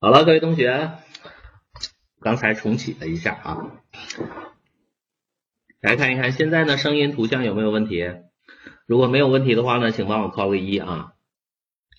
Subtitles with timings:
[0.00, 0.92] 好了，各位同学，
[2.20, 3.82] 刚才重启了一下啊，
[5.80, 8.08] 来看一看现在呢声音图像有没有问题？
[8.86, 11.14] 如果没有问题的话呢，请帮我扣个一啊。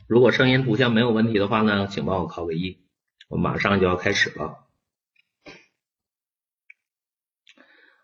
[0.08, 2.82] 如果声音图像没有问题的话呢，请帮我扣个一。
[3.28, 4.66] 我马上就要开始了。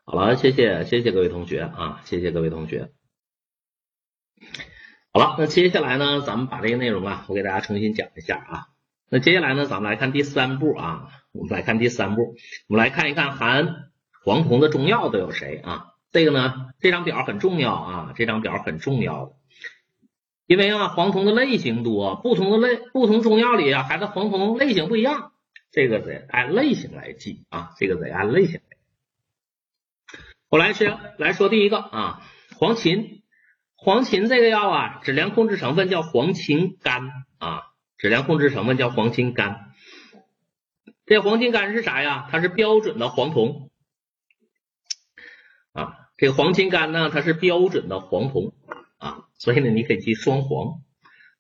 [0.03, 2.91] 好了，谢谢谢谢各位同学啊，谢谢各位同学。
[5.13, 8.74] 好了，那接下来呢，咱们把这个内容啊，我给大家重新讲一下啊。
[9.09, 12.35] 那接下来呢，咱们来看第三步啊，我们来看第三步，
[12.67, 13.91] 我们来看一看含
[14.23, 15.91] 黄酮的中药都有谁啊？
[16.11, 19.31] 这个呢，这张表很重要啊，这张表很重要的，
[20.47, 25.33] 因为啊，黄酮的类型多，不同的类不同中药里啊，含的黄酮类型不一样，
[25.71, 28.61] 这个得按类型来记啊，这个得按类型。
[30.49, 32.21] 我来先来说第一个啊，
[32.57, 33.21] 黄芩，
[33.75, 37.63] 黄芩这个药啊，质量控制成分叫黄芩苷啊，
[37.97, 39.59] 质量控制成分叫黄芩苷。
[41.05, 42.27] 这黄芩苷是啥呀？
[42.31, 43.69] 它是标准的黄酮
[45.71, 48.53] 啊，这个黄芩苷呢，它是标准的黄酮
[48.97, 50.81] 啊，所以呢，你可以记双黄，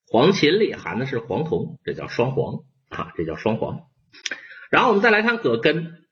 [0.07, 3.87] 黄芩里含的是黄酮，这叫双黄啊，这叫双黄。
[4.69, 6.05] 然后我们再来看葛根，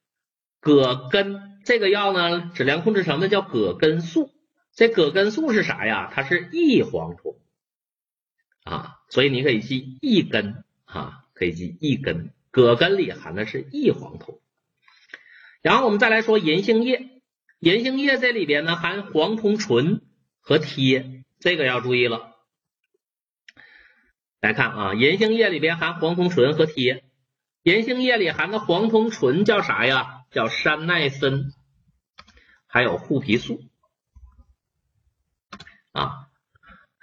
[0.59, 1.51] 葛根。
[1.65, 4.31] 这个药呢，质量控制成分叫葛根素。
[4.75, 6.11] 这葛根素是啥呀？
[6.11, 7.35] 它是异黄酮
[8.63, 12.33] 啊，所以你可以记一根啊，可以记一根。
[12.51, 14.39] 葛根里含的是异黄酮。
[15.61, 17.21] 然后我们再来说银杏叶，
[17.59, 20.01] 银杏叶这里边呢含黄酮醇
[20.39, 22.35] 和萜，这个要注意了。
[24.39, 27.03] 来看啊，银杏叶里边含黄酮醇和萜，
[27.63, 30.21] 银杏叶里含的黄酮醇叫啥呀？
[30.31, 31.53] 叫山奈酚，
[32.65, 33.61] 还有槲皮素
[35.91, 36.27] 啊。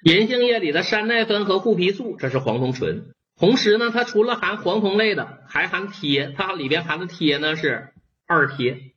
[0.02, 3.14] 银杏叶里的山奈酚和槲皮素，这是黄酮醇。
[3.36, 7.92] 同时呢，它除了含黄酮类的，还含萜，它里边含的萜呢是
[8.26, 8.92] 二萜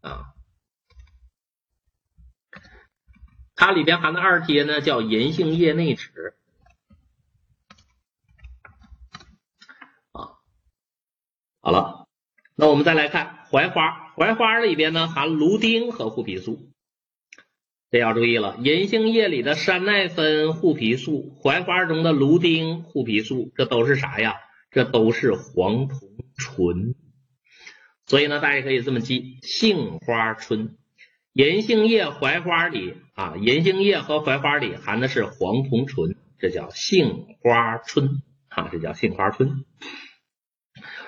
[0.00, 0.26] 啊。
[3.54, 6.34] 它里边含的二萜呢叫银杏叶内酯
[10.12, 10.38] 啊。
[11.60, 12.08] 好了，
[12.54, 13.46] 那我们再来看。
[13.50, 16.71] 槐花，槐花里边呢含芦丁和槲皮素，
[17.92, 18.56] 这要注意了。
[18.56, 24.36] 银杏叶里的山奈酚、槲皮素，槐花中的芦丁、槲皮素，这都是啥呀？
[24.70, 25.98] 这都是黄酮
[26.38, 26.94] 醇。
[28.06, 30.78] 所以呢，大家可以这么记：杏花醇。
[31.34, 39.66] 银杏叶、槐花里啊，银杏叶和槐花里含的是黄酮醇，这叫杏花醇啊，这叫杏花醇。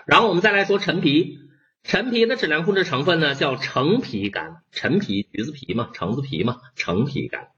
[0.07, 1.39] 然后我们再来说陈皮。
[1.85, 4.63] 陈皮的质量控制成分呢，叫橙皮苷。
[4.73, 7.51] 陈皮，橘子皮嘛，橙子皮嘛，橙皮苷。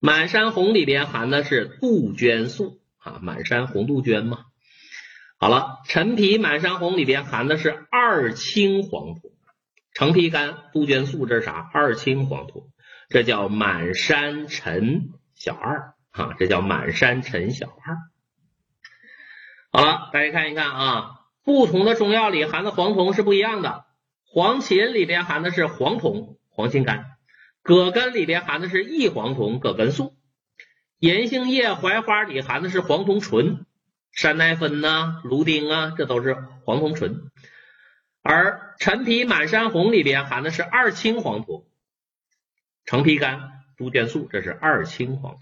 [0.00, 4.44] 满山红里边含的是杜鹃素啊，满山红杜鹃嘛。
[5.38, 9.32] 好了，陈皮、满山红里边含的是二氢黄酮。
[9.94, 11.70] 橙皮苷、杜鹃素，这是啥？
[11.72, 12.70] 二氢黄酮，
[13.08, 17.96] 这叫满山陈小二啊，这叫满山陈小二。
[19.72, 21.14] 好了，大家看一看啊。
[21.48, 23.86] 不同的中药里含的黄酮是不一样的，
[24.26, 27.06] 黄芩里边含的是黄酮，黄芩苷；
[27.62, 30.12] 葛根里边含的是异黄酮，葛根素；
[30.98, 33.64] 银杏叶、槐花里含的是黄酮醇，
[34.12, 36.34] 山奈酚呐、芦丁啊，这都是
[36.66, 37.30] 黄酮醇；
[38.22, 41.64] 而陈皮、满山红里边含的是二氢黄酮，
[42.84, 43.40] 橙皮苷、
[43.78, 45.40] 杜鹃素，这是二氢黄酮。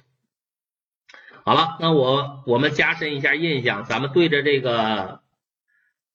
[1.44, 5.25] 好了，那我我们加深一下印象，咱们对着这个。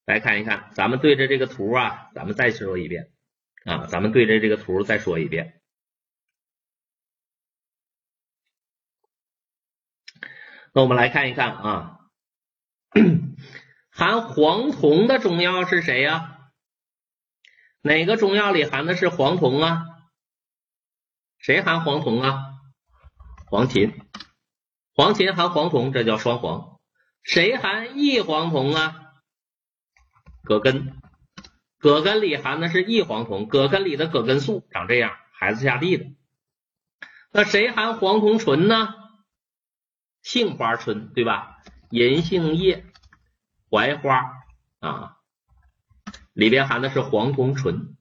[0.06, 3.12] 来看一看，咱们对着这个图啊，咱们再说一遍
[3.66, 5.62] 啊，咱们对着这个图再说一遍。
[10.74, 12.00] 那我们来看一看啊，
[13.92, 16.40] 含黄酮的中药是谁呀？
[17.82, 19.86] 哪个中药里含的是黄酮啊？
[21.38, 22.54] 谁含黄酮啊？
[23.48, 23.94] 黄芩，
[24.94, 26.80] 黄芩含黄酮，这叫双黄。
[27.22, 29.11] 谁含异黄酮啊？
[30.44, 30.96] 葛根，
[31.78, 36.06] 葛根里含的是异黄酮，葛根里的葛根素长这样，孩子下地的。
[37.32, 38.94] 那谁含黄酮醇呢？
[40.22, 41.58] 杏花醇，对吧？
[41.90, 42.86] 银杏叶、
[43.70, 44.32] 槐花
[44.80, 45.18] 啊，
[46.34, 47.98] 里边含的是黄酮醇。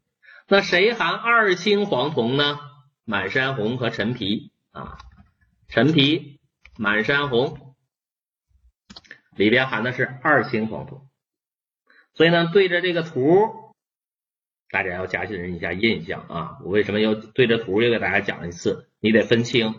[0.46, 2.58] 那谁含二氢黄酮呢？
[3.04, 4.98] 满山红和陈皮啊，
[5.68, 6.40] 陈皮、
[6.76, 7.74] 满山红
[9.34, 11.09] 里边含的是二氢黄酮。
[12.14, 13.72] 所以呢，对着这个图，
[14.68, 16.58] 大家要加深一下印象啊！
[16.62, 18.88] 我为什么要对着图又给大家讲一次？
[19.00, 19.74] 你得分清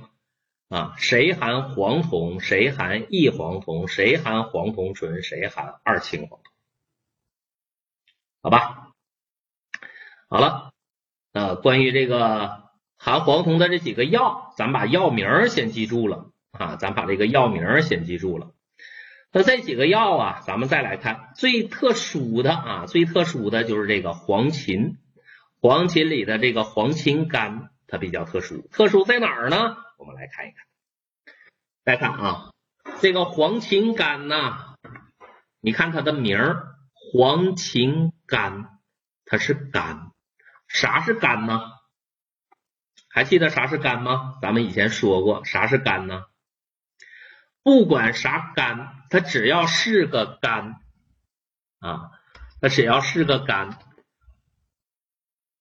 [0.70, 6.52] 啊，谁含黄酮，谁含异黄酮，谁含黄酮醇，谁含二氢黄酮
[8.42, 8.94] 好吧？
[10.28, 10.74] 好了，
[11.34, 18.54] 呃，关于这个含黄酮的这几个药，咱把药名先记住了啊，咱把这个药名先记住了。
[19.34, 24.98] 那这几个药啊，咱们再来看最特殊的啊，最特殊的就是这个黄芩，
[25.62, 29.78] 黄芩里的这个黄芩苷，它比较特殊，特殊在哪儿呢？
[29.98, 30.66] 我们来看一看，
[31.86, 32.52] 再看啊，
[33.00, 34.76] 这个黄芩苷呐，
[35.62, 38.66] 你看它的名儿，黄芩苷，
[39.24, 40.12] 它是苷，
[40.68, 41.62] 啥是苷呢？
[43.08, 44.40] 还记得啥是苷吗？
[44.42, 46.26] 咱们以前说过，啥是苷呢？
[47.64, 48.98] 不管啥苷。
[49.12, 50.78] 它只要是个苷
[51.80, 52.12] 啊，
[52.62, 53.78] 它只要是个苷，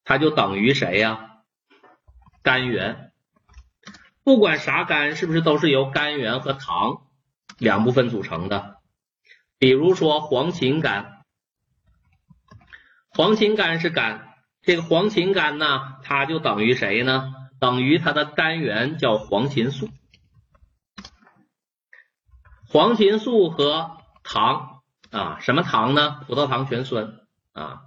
[0.05, 1.43] 它就等于谁呀？
[2.44, 3.11] 肝源。
[4.23, 7.08] 不管啥苷，是不是都是由肝源和糖
[7.58, 8.76] 两部分组成的？
[9.58, 11.25] 比如说黄芩苷，
[13.08, 14.20] 黄芩苷是苷，
[14.62, 17.35] 这个黄芩苷呢，它就等于谁呢？
[17.58, 19.88] 等于它的肝源叫黄芩素。
[22.72, 26.20] 黄芩素和糖啊，什么糖呢？
[26.28, 27.19] 葡萄糖醛酸
[27.52, 27.82] 啊，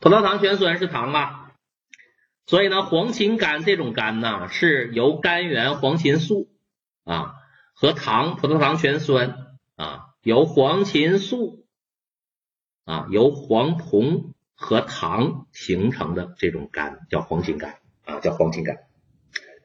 [0.00, 1.52] 葡萄糖醛酸是糖吧？
[2.46, 6.48] 所以呢，黄芩苷这种苷呢，是由甘源黄芩素
[7.04, 7.34] 啊
[7.74, 11.66] 和糖葡萄糖醛酸啊，由黄芩素
[12.86, 17.74] 啊由黄酮和糖形成的这种苷叫黄芩苷
[18.06, 18.78] 啊，叫黄芩苷。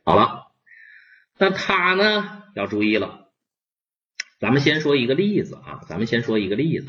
[0.04, 0.53] 好了。
[1.38, 3.32] 那它呢要注意了，
[4.40, 6.88] 咱们先说一个例子啊，咱们先说一个例子，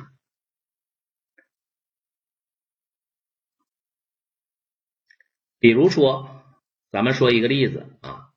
[5.58, 6.44] 比如说，
[6.91, 8.31] 咱们说一个例子啊，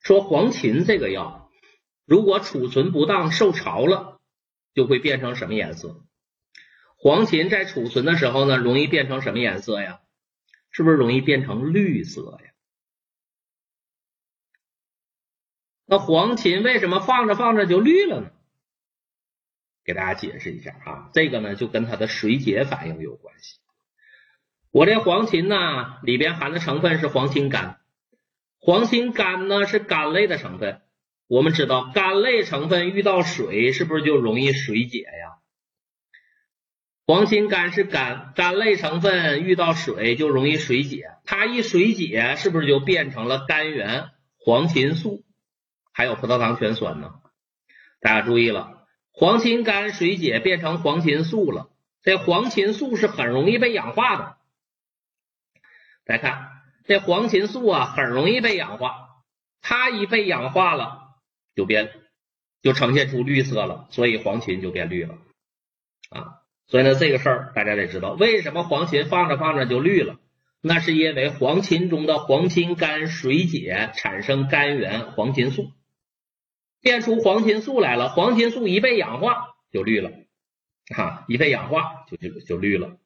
[0.00, 1.50] 说黄芩这个药，
[2.06, 4.20] 如果储存不当受潮了，
[4.74, 6.04] 就会变成什么颜色？
[6.96, 10.00] 黄芩在储存的时候呢，容易变成什么颜色呀？
[10.70, 12.52] 是不是容易变成绿色呀？
[15.90, 18.30] 那黄芩为什么放着放着就绿了呢？
[19.86, 23.58] 给大家解释一下啊，这个呢就跟它的水解反应有关系。
[24.70, 27.76] 我这黄芩呢里边含的成分是黄芩苷，
[28.60, 30.82] 黄芩苷呢是苷类的成分。
[31.26, 35.40] 我们知道苷类成分遇到水是不是就容易水解呀？
[37.06, 45.24] 黄芩苷是苷，苷类成分遇到水就容易水解，它一水解是不是就变成了甘源黄芩素？
[45.98, 47.14] 还有葡萄糖醛酸呢，
[48.00, 51.70] 大家注意了，黄芩苷水解变成黄芩素了，
[52.02, 54.36] 这黄芩素是很容易被氧化的。
[56.04, 56.50] 大家看
[56.84, 59.08] 这黄芩素啊，很容易被氧化，
[59.60, 61.16] 它一被氧化了
[61.56, 61.90] 就变，
[62.62, 65.16] 就呈现出绿色了，所以黄芩就变绿了
[66.10, 66.42] 啊。
[66.68, 70.20] 所以呢，这个事儿大家得知道，为什么黄芩放着放着就绿了？
[70.60, 75.72] 那是因为黄芩中的黄芩苷水解产生甘源黄芩素。
[76.80, 80.10] 变出黄芩素来了，黄芩素一被氧化就绿了，
[80.94, 82.96] 哈，一被氧化就就就绿了。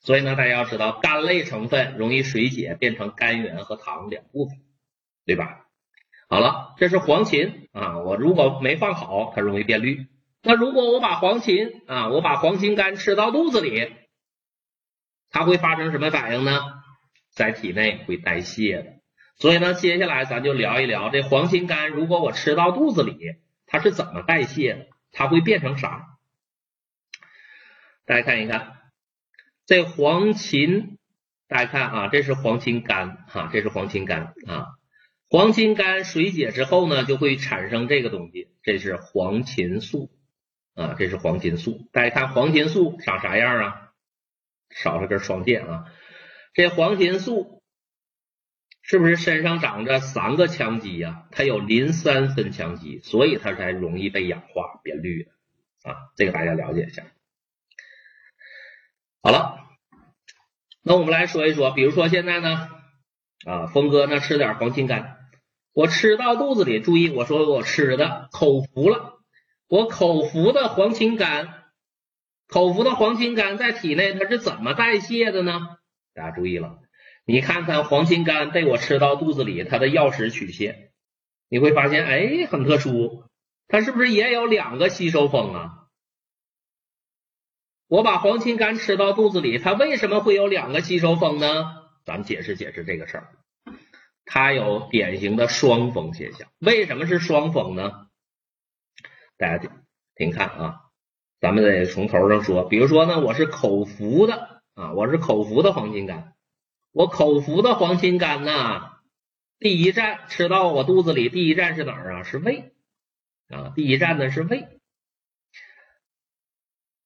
[0.00, 4.58] 所以呢，大家要知道，苷类成分容易水解变成肝源和糖两部分，
[5.24, 5.66] 对吧？
[6.28, 10.06] 好了，这是黄芩啊，我如果没放好，它容易变绿。
[10.42, 13.92] 那如果我把黄芩啊，我把黄芩苷吃到肚子里，
[15.30, 16.60] 它会发生什么反应呢？
[17.30, 19.03] 在体内会代谢的。
[19.36, 23.18] 所以呢，接下来咱就聊一聊这黄芩苷，如果我吃到肚子里，
[23.66, 24.86] 它是怎么代谢的？
[25.10, 26.06] 它会变成啥？
[28.06, 28.76] 大家看一看，
[29.66, 30.98] 这黄芩，
[31.48, 34.68] 大家看啊，这是黄芩苷哈，这是黄芩苷啊。
[35.28, 40.12] 黄芩苷水解之后呢，就会产生这个东西，这是黄芩素
[40.74, 41.88] 啊，这是黄芩素。
[41.92, 43.90] 大家看黄芩素长啥样啊？
[44.70, 45.84] 少了根双键啊，
[46.52, 47.63] 这黄芩素。
[48.86, 51.26] 是不是身上长着三个羟基呀？
[51.30, 55.30] 它有磷三分羟基，所以它才容易被氧化变绿的
[55.90, 55.96] 啊。
[56.16, 57.02] 这个大家了解一下。
[59.22, 59.58] 好了，
[60.82, 62.68] 那我们来说一说，比如说现在呢，
[63.46, 65.16] 啊，峰哥呢吃点黄芩苷，
[65.72, 69.18] 我吃到肚子里，注意我说我吃的口服了，
[69.66, 71.48] 我口服的黄芩苷，
[72.48, 75.78] 口服的黄芩苷在体内它是怎么代谢的呢？
[76.12, 76.83] 大家注意了。
[77.24, 80.92] 你看看黄芩苷被我吃到肚子里，它的药食曲线，
[81.48, 83.24] 你会发现，哎，很特殊，
[83.66, 85.70] 它是不是也有两个吸收峰啊？
[87.86, 91.84] 我把黄芩苷吃到肚子里，它为什么会有两个吸收峰呢？
[92.04, 93.28] 咱们解释解释这个事儿，
[94.26, 96.50] 它有典型的双峰现象。
[96.58, 98.08] 为什么是双峰呢？
[99.38, 99.70] 大家听
[100.14, 100.80] 听看啊，
[101.40, 102.68] 咱们得从头上说。
[102.68, 106.33] 比如说呢，我是口服的啊，我是口服的黄金苷，
[106.94, 108.92] 我口服的黄金苷呢，
[109.58, 112.22] 第一站吃到我肚子里，第一站是哪儿啊？
[112.22, 112.72] 是胃
[113.48, 114.68] 啊，第一站呢是胃。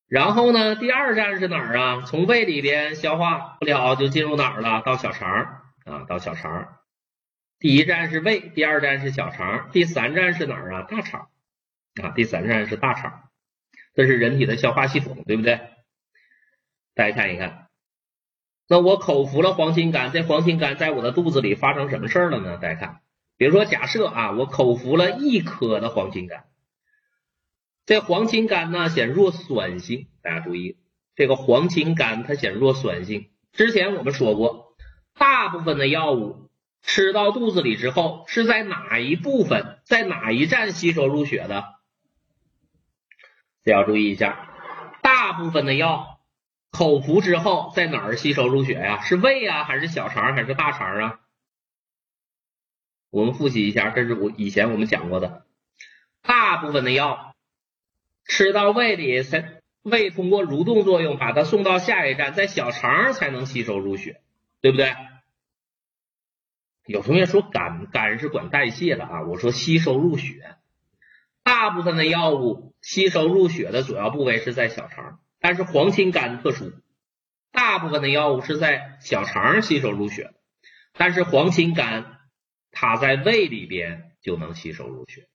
[0.07, 2.02] 然后呢，第二站是哪儿啊？
[2.02, 4.83] 从胃里边消化不了，就进入哪儿了？
[4.83, 6.76] 到小肠啊，到小肠。
[7.59, 10.83] 第一站是胃，第二站是小肠，第三站是哪儿啊？
[10.83, 11.30] 大肠
[12.02, 13.30] 啊，第三站是大肠。
[13.95, 15.61] 这是人体的消化系统，对不对？
[16.95, 17.68] 大家看一看，
[18.69, 22.59] 那我口服了黄金苷，这黄金苷在我的肚子里发生什么事儿了呢？
[22.59, 23.01] 大家看，
[23.39, 26.45] 比如说假设啊，我口服了一颗的黄金苷。
[27.87, 30.77] 这黄芩苷呢显弱酸性，大家注意，
[31.17, 33.31] 这个黄芩苷它显弱酸性。
[33.53, 34.77] 之前我们说过，
[35.15, 36.51] 大部分的药物
[36.83, 41.65] 吃到肚子里之后，是在哪一部分，在哪一站吸收入血的？
[43.65, 44.51] 这要注意一下，
[45.01, 46.18] 大部分的药
[46.71, 49.01] 口服之后在哪儿吸收入血呀？
[49.03, 51.21] 是胃啊，还是小肠，还是大肠啊？
[53.11, 55.47] 我们复习一下，这是我以前我们讲过的，
[56.23, 57.35] 大部分的药。
[58.31, 64.21] 吃到胃里，才胃通过蠕动作用把它送到下一站，在小肠才能吸收入血，
[64.61, 64.95] 对不对？
[66.85, 70.57] 有同学说肝肝是管代谢的啊，我说吸收入血，
[71.43, 76.73] 大部分的药物吸收入血的主要部位是在小肠，但是黄芩苷特殊，
[77.52, 80.33] 大部分的药物是在小肠吸收入血，
[80.92, 82.04] 但是黄芩苷
[82.71, 85.28] 它在胃里边就能吸收入血，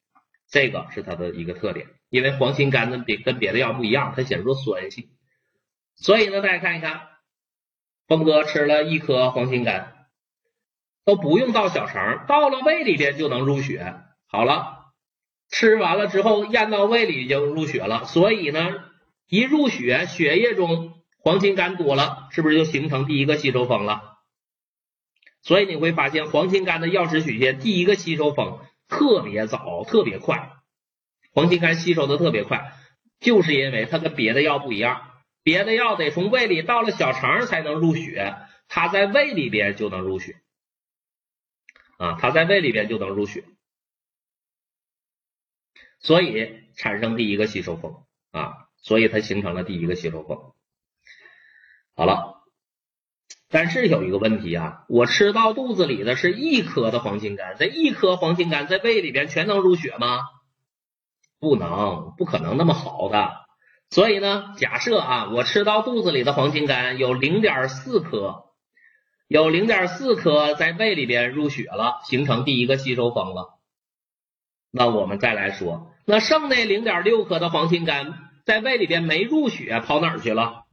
[0.49, 1.87] 这个是它的一个特点。
[2.09, 5.09] 因为黄芩苷跟，别跟别的药不一样，它显弱酸性，
[5.95, 7.07] 所以呢，大家看一看，
[8.07, 9.87] 峰哥吃了一颗黄芩苷，
[11.05, 13.95] 都不用到小肠，到了胃里边就能入血。
[14.27, 14.93] 好了，
[15.49, 18.91] 吃完了之后咽到胃里就入血了，所以呢，
[19.33, 24.19] 一入血，血液中黄芩苷多了，是不是就形成第一个吸收峰了？
[25.41, 30.51] 所以你会发现黄芩苷的药食曲线第一个吸收峰特别早，特别快。
[31.31, 32.75] 黄芩苷吸收的特别快，
[33.19, 35.09] 就是因为它跟别的药不一样，
[35.41, 38.35] 别的药得从胃里到了小肠才能入血，
[38.67, 40.35] 它在胃里边就能入血，
[41.97, 43.45] 啊，它在胃里边就能入血，
[45.97, 47.95] 所以产生第一个吸收峰
[48.29, 50.37] 啊，所以它形成了第一个吸收峰。
[51.95, 52.43] 好了，
[53.49, 60.21] 但是有一个问题啊，我吃到肚子里的是一颗的黄金苷，这一颗黄金苷在胃里边全能入血吗？
[61.39, 63.43] 不能，不可能那么好的。
[63.89, 68.45] 所以呢，假设啊，我吃到肚子里的黄金苷有零点四颗，
[69.27, 73.59] 有零点四颗在胃里边入血了，形成第一个吸收峰了。
[74.71, 80.65] 那我们再来说，那剩那零点六颗的黄金苷在胃里边没入血，跑哪儿去了？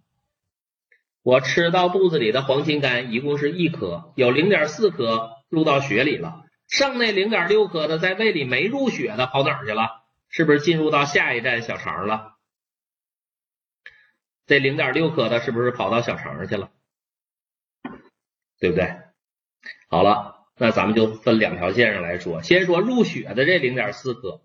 [1.23, 10.03] 我吃到肚子里的黄金苷一共是一颗，有零点四颗入到血里了，剩那零点六颗的在胃里没入血的跑哪儿去了？
[10.29, 12.37] 是不是进入到下一站小肠了？
[14.47, 16.71] 这零点六颗的，是不是跑到小肠去了？
[18.59, 18.97] 对不对？
[19.89, 22.43] 好了，那咱们就分两条线上来说。
[22.43, 24.41] 先说入血的这零点四颗，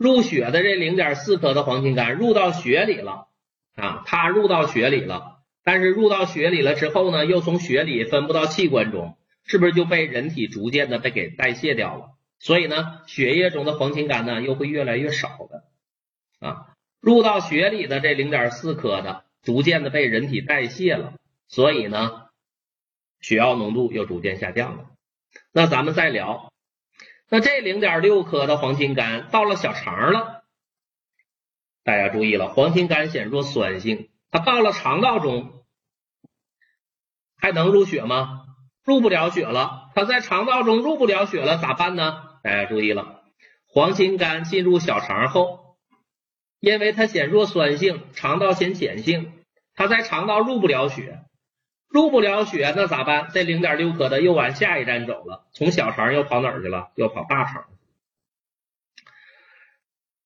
[0.00, 3.28] 入血的这零点四颗的黄金苷入到血里了
[3.76, 12.12] 啊，它入到血里了，但是入到血里了之后呢，又从血里分布到器官中，是不是就被人体逐渐的被给代谢掉了？
[12.38, 15.64] 所以呢，血液中的黄芩苷呢又会越来越少的
[16.48, 21.12] 啊，入到血里的这零点四克的，逐渐的被人体代谢了，
[21.46, 22.28] 所以呢，
[23.20, 24.86] 血药浓度又逐渐下降了。
[25.52, 26.49] 那咱们再聊，
[27.32, 30.42] 那这零点六克的黄金苷到了小肠了，
[31.84, 35.64] 大家注意了，黄金苷显弱酸性，它到了肠道中
[37.36, 38.46] 还能入血吗？
[38.82, 42.20] 入不了血了，它在肠道中入不了血了，咋办呢？
[42.42, 43.22] 大家注意了，
[43.68, 45.76] 黄金苷进入小肠后，
[46.58, 49.44] 因为它显弱酸性，肠道显碱性，
[49.76, 51.20] 它在肠道入不了血，
[51.90, 53.28] 入不了血，那咋办？
[53.34, 56.92] 这零点六克的又往下一站走了，从小肠又跑哪儿去了？
[56.94, 57.64] 又跑大肠。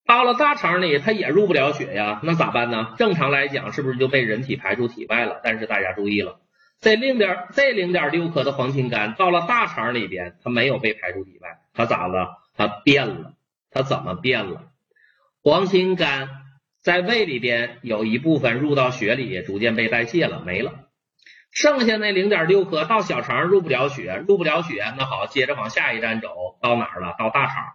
[0.05, 2.93] 到了大肠里，它也入不了血呀，那咋办呢？
[2.99, 5.41] 正常来讲，是不是就被人体排出体外了？
[5.43, 6.39] 但是大家注意了。
[6.79, 12.37] 这零点这零点六克的黄芩苷到了大肠里边，它没有被排出体外，它咋了？
[12.55, 13.33] 它变了，
[13.71, 14.71] 它怎么变了？
[15.41, 16.29] 黄芩苷
[16.81, 20.84] 在胃里边有一部分入到血里，逐渐被代谢了，没了。
[21.55, 27.15] 剩下那零点六克到小肠入不了血，入不了血，那好，接着往下一站走到哪儿了？
[27.17, 27.73] 到大肠。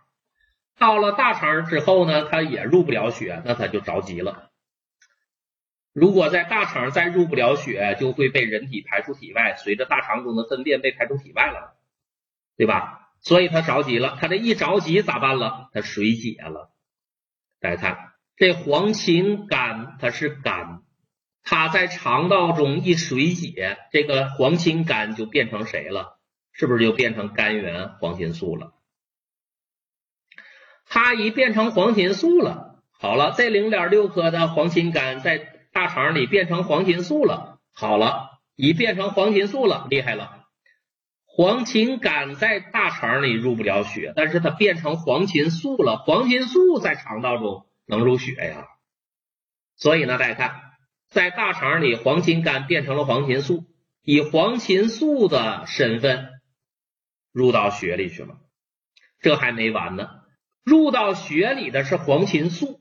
[0.79, 4.51] 到了大肠之后呢，它也入不了血，那它就着急了。
[5.95, 11.79] 如果在大肠再入不了血，就会被人体排出体外，随着大肠中的粪便被排出体外了，
[12.59, 13.09] 对吧？
[13.23, 15.71] 所以他着急了，他这一着急咋办了？
[15.73, 16.71] 他水解了。
[17.61, 20.83] 大家看，这黄芩苷它是苷，
[21.43, 26.19] 它在肠道中一水解，这个黄芩苷就变成谁了？
[26.53, 28.75] 是不是就变成甘源黄芩素了？
[30.87, 35.39] 它一变成黄芩素了，好了，这零点六克的黄芩苷在
[35.73, 40.39] 大肠里变成黄芩素了，好了，一变成黄芩素了，厉害了。
[41.25, 48.67] 黄芩苷在大肠里入不了血，但是它变成黄芩素了，黄芩素在肠道中能入血呀。
[49.77, 50.70] 所以呢，大家看，
[51.11, 53.65] 在大肠里黄芩苷变成了黄芩素，
[54.03, 56.29] 以黄芩素的身份。
[57.33, 58.39] 入到血里去了，
[59.21, 60.09] 这还没完呢。
[60.65, 62.81] 入到血里的是黄芩素，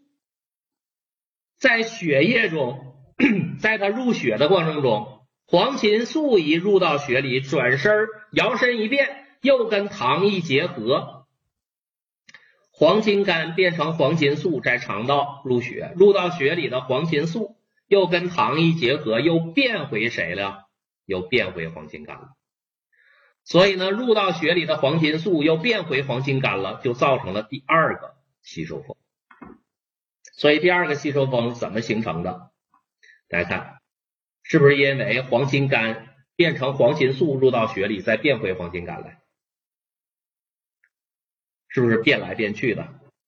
[1.57, 2.95] 在血液中，
[3.61, 11.27] 在它入血的过程中，黄芩素一入到血里，转身摇身一变，又跟糖一结合，
[12.71, 17.58] 黄芩苷变成黄芩素，在肠道入血，入到血里的黄芩素
[17.89, 20.69] 又跟糖一结合，又变回谁了？
[21.05, 22.35] 又变回黄芩苷了。
[23.43, 28.95] 所以呢，入到血里的黄芩素又变回黄芩苷了，就造成了第二个吸收峰。
[30.33, 32.51] 所以第二个吸收峰怎么形成的？
[33.27, 33.81] 大家看，
[34.43, 39.19] 是不是因为黄芩苷变成黄芩素入到血里，再变回黄芩苷来？
[41.69, 42.83] 是不是变来变去的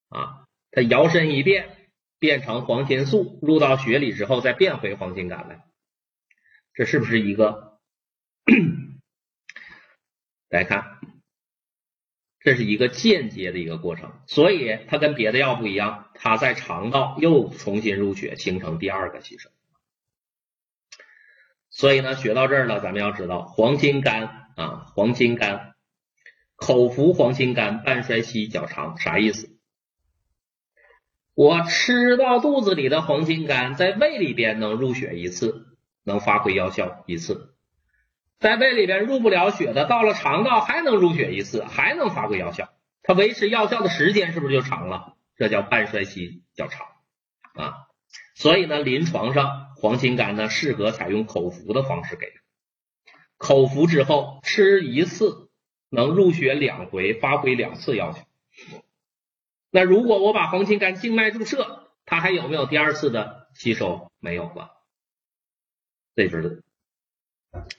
[0.08, 0.46] 啊？
[0.70, 1.81] 它摇身一变，
[2.22, 5.64] 变成黄芩素入到血里之后，再变回黄芩苷来，
[6.72, 7.80] 这是不是一个？
[10.48, 11.00] 来看，
[12.38, 19.50] 这是一个间接的一个过程，所以它跟别的药不一样，它在肠道又重新入血，形成第二个吸收。
[21.70, 25.74] 所以呢，学到这儿了，咱们要知道黄金苷啊，黄金苷，
[26.54, 29.51] 口服黄金苷半衰期较长，啥意思？
[31.34, 35.66] 我吃到肚子里的黄金苷，在胃里边能入血一次，
[36.04, 37.54] 能发挥药效一次。
[38.38, 42.68] 在胃里边入不了血的，到了肠道还能入血一次，还能发挥药效。
[43.02, 45.16] 它维持药效的时间是不是就长了？
[45.36, 46.86] 这叫半衰期较长
[47.54, 47.74] 啊。
[48.34, 52.26] 所以呢，临床上黄芩苷呢适合采用口服的方式给，
[53.38, 55.48] 口服之后吃一次
[55.88, 58.20] 能入血两回，发挥两次药效。
[59.74, 64.12] 那如果我把黄芩苷静脉注射，它还有没有第二次的吸收？
[64.18, 64.72] 没有了，
[66.14, 66.62] 这就是。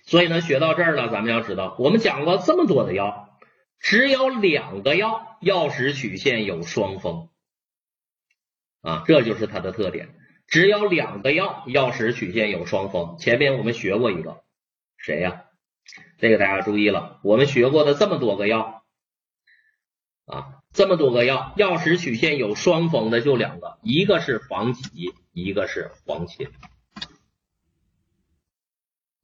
[0.03, 3.37] 所以呢，学到这儿了，咱们要知道，我们讲了这么多的药，
[3.79, 7.29] 只有两个药药食曲线有双峰
[8.81, 10.15] 啊，这就是它的特点。
[10.47, 13.17] 只有两个药药食曲线有双峰。
[13.19, 14.43] 前面我们学过一个，
[14.97, 15.45] 谁呀？
[16.17, 18.82] 这个大家注意了，我们学过的这么多个药
[20.25, 26.49] 啊，这么多个药药食曲线有双峰的就两个，一个是防己，一个是黄芩。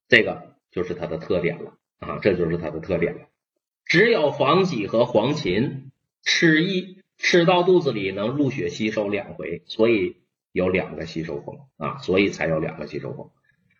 [0.07, 3.29] 这个就是它的特点了啊，这就是它的特点了。
[3.85, 5.89] 只有黄芪和黄芩
[6.21, 10.17] 吃一吃到肚子里能入血吸收两回，所以
[10.51, 13.29] 有两个吸收峰啊，所以才有两个吸收峰。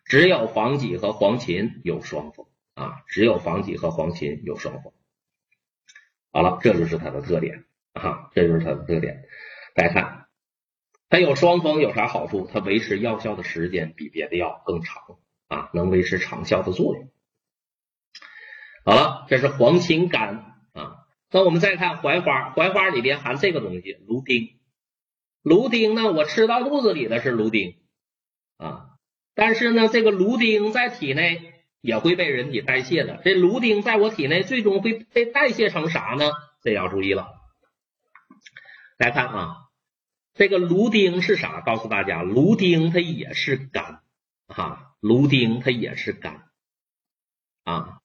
[0.04, 4.92] 只有黄芪和黄芩有双峰啊，只有黄芪和黄芩有双峰。
[6.32, 9.24] 好了，这就是它的特点啊，这就是它的特点。
[9.74, 10.26] 大家看，
[11.08, 12.48] 它有双峰有啥好处？
[12.52, 15.18] 它维持药效的时间比别的药更长。
[15.48, 17.10] 啊，能维持长效的作用。
[18.84, 21.06] 好了，这是黄芩苷啊。
[21.32, 24.60] 那我们再看槐花，槐花里边含这个东西芦丁。
[25.42, 27.80] 芦丁呢，我吃到肚子里的是芦丁
[28.58, 28.90] 啊，
[29.34, 31.49] 但是呢，这个芦丁在体内
[31.80, 33.20] 也会被人体代谢的。
[33.24, 36.30] 这芦丁在我体内最终会被代谢成啥呢？
[36.62, 37.28] 这要注意了。
[38.98, 39.56] 大家看啊，
[40.34, 41.60] 这个芦丁是啥？
[41.62, 44.02] 告诉大家，芦丁它也是肝
[44.46, 44.86] 啊。
[45.00, 46.42] 芦丁它也是肝
[47.64, 47.99] 啊，